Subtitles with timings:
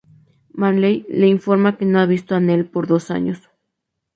[0.53, 3.47] Manley le informa que no ha visto a Nell por dos años.